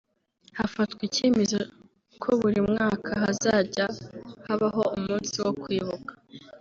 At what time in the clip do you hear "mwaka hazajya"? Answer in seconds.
2.69-3.85